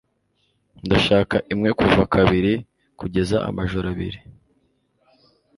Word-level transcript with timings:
Ndashaka 0.85 1.35
imwe 1.53 1.69
kuva 1.79 2.01
kabiri 2.13 2.53
kugeza 2.99 3.37
amajoro 3.49 3.85
abiri 3.93 4.19